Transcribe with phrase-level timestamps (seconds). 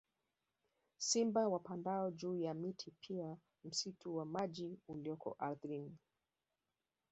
[0.97, 5.97] Simba wapandao juu ya miti pia msitu wa maji ulioko ardhini